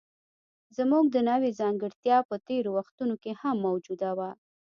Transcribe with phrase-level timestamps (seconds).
[0.77, 4.29] زموږ د نوعې ځانګړتیا په تېرو وختونو کې هم موجوده وه.